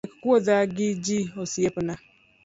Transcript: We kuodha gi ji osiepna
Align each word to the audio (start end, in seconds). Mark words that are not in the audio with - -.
We 0.03 0.09
kuodha 0.21 0.57
gi 0.75 0.89
ji 1.05 1.19
osiepna 1.41 1.93